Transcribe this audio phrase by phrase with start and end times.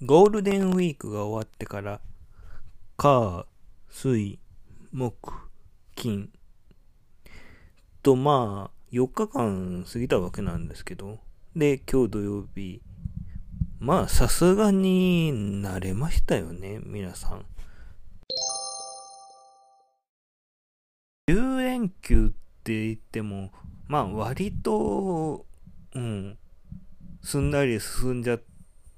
[0.00, 2.00] ゴールデンウィークが終わってから、
[2.96, 3.46] 火、
[3.90, 4.38] 水、
[4.92, 5.32] 木、
[5.96, 6.30] 金、
[8.04, 11.18] とまあ、4日間過ぎたわけなんですけど、
[11.56, 12.80] で、今日土曜日、
[13.80, 17.44] まあ、さすがに慣れましたよね、皆さん。
[21.26, 22.30] 10連休っ
[22.62, 23.50] て言っても、
[23.88, 25.44] まあ、割と、
[25.92, 26.38] うん、
[27.20, 28.42] すんなり進んじゃっ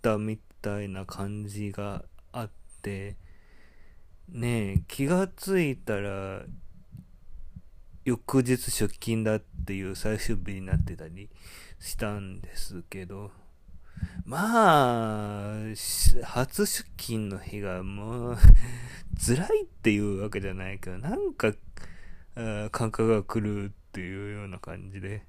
[0.00, 3.16] たみたいたいな感じがあって、
[4.30, 6.42] ねえ、気がついたら、
[8.06, 11.28] 翌日出勤だっていう最終日になってたり
[11.78, 13.30] したんですけど、
[14.24, 15.54] まあ、
[16.22, 18.36] 初出勤の日がもう、
[19.18, 21.52] 辛いっていうわけじゃないけど、なんか、
[22.34, 25.26] 感覚が来るっていうような感じで、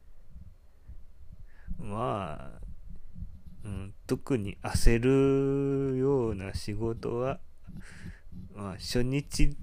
[1.77, 2.64] まあ、
[4.07, 4.99] 特に焦
[5.93, 7.39] るような仕事は、
[8.55, 9.55] まあ、初日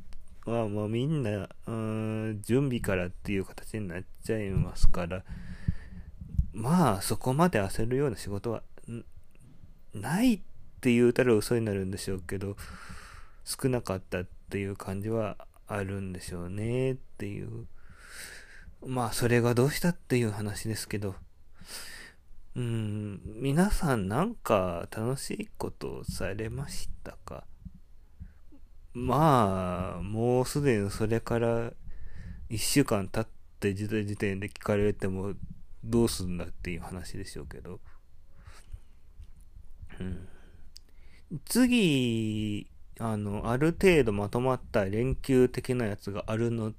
[0.45, 5.23] はもうみんな、うん、準備からっていう形になっちゃいますから、
[6.53, 8.62] まあ、そこまで焦るような仕事は、
[9.95, 10.41] ないっ
[10.80, 12.56] て言うたら嘘になるんでしょうけど、
[13.45, 15.36] 少なかったっていう感じは
[15.67, 17.67] あるんでしょうねっていう。
[18.84, 21.14] まあ、それがどうしたっていう話ですけど、
[22.55, 27.45] うん、皆さんなんか楽しいことされましたか？
[28.92, 31.73] まあ、もうすでにそれから
[32.50, 33.27] 一週間経っ
[33.58, 35.33] て時点で聞かれても
[35.83, 37.80] どうすんだっていう話でしょうけど。
[39.98, 40.28] うん、
[41.47, 46.75] 次、あの、ある程度まとまった連休的なやつがあるの、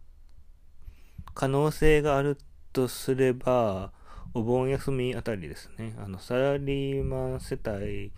[1.34, 2.38] 可能性がある
[2.74, 3.92] とすれば、
[4.36, 5.94] お盆休みあたりですね。
[6.04, 8.12] あの、サラリーマン世帯、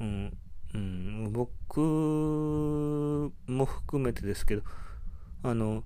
[0.00, 0.36] うん、
[0.74, 1.80] うん、僕
[3.46, 4.62] も含めてですけど、
[5.42, 5.84] あの、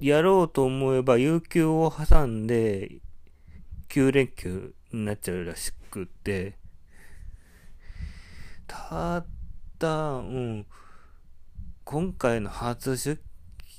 [0.00, 3.00] やろうと思えば、有給を挟んで、
[3.88, 6.58] 9連休になっちゃうらしくて、
[8.66, 9.24] た
[9.78, 10.66] だ、うん、
[11.84, 13.20] 今回の初出、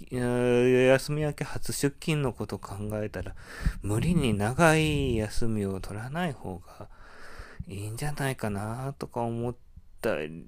[0.10, 3.36] 休み明け初出勤のこと考えたら、
[3.82, 6.90] 無理に長い休みを取らない方が
[7.68, 9.56] いいんじゃないかなとか思っ
[10.02, 10.46] たり、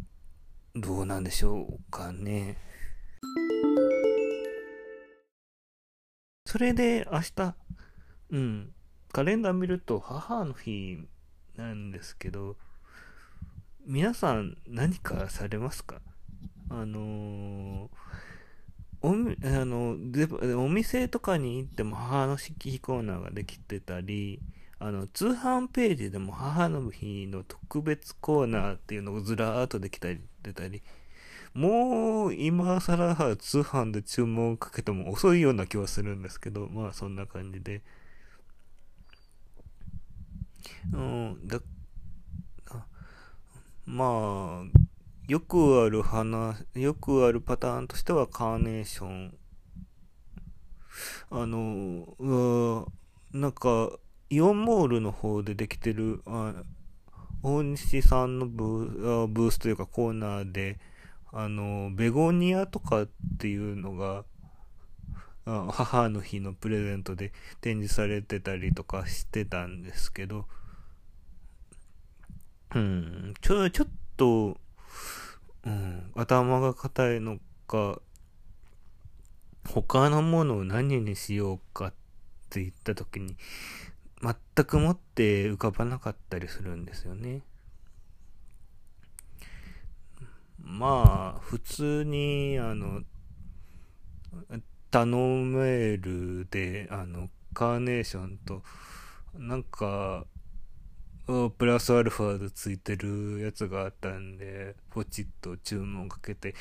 [0.75, 2.58] どうなんでしょうかね。
[6.46, 7.56] それで明日、
[8.31, 8.74] うん、
[9.12, 11.00] カレンダー見ると母の日
[11.56, 12.58] なんですけど、
[13.86, 16.02] 皆さん何かされますか？
[16.69, 17.90] あのー、
[19.03, 19.14] おあ
[19.66, 19.97] の
[20.64, 24.40] お店とかに行っても母の日コーナーができてたり、
[24.80, 30.81] あの通販ページでも母の日の特別コーナーっていうのがずらーっとできたり出たり、
[31.53, 37.81] もう今更通販で注文かけても遅いような気はするんですけど、まあそんな感じで。
[40.94, 41.59] うん、だ
[43.86, 44.82] まあ、
[45.28, 49.38] よくある花、よくあるパターンとしてはカーネーション。
[51.31, 52.88] あの、
[53.31, 53.91] うなんか、
[54.29, 56.53] イオンモールの方でできてる、あ
[57.41, 60.78] 大西さんのブースというかコーナーで、
[61.31, 64.25] あの、ベゴニアとかっていうのが、
[65.45, 67.31] 母の日のプレゼントで
[67.62, 70.47] 展示されてたりとかしてたんですけど、
[72.75, 74.57] うん、ちょ、ちょっと、
[75.66, 78.00] うん、頭が硬いのか、
[79.70, 81.94] 他のものを何にしようかっ
[82.50, 83.38] て言った時に、
[84.22, 87.42] 全くもって浮かばなかったりするんですよね。
[90.59, 93.04] まあ、普通に、あの、
[94.92, 98.64] 頼めるで、あの、カーネーションと、
[99.34, 100.25] なんか、
[101.25, 106.53] プラスアルファでついてるやつがあったんで、ポチッと注文かけて、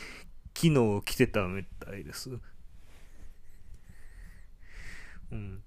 [0.55, 2.31] 昨日来てたみたいです。
[5.33, 5.63] うん。